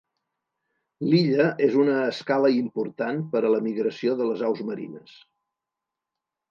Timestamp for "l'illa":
1.09-1.45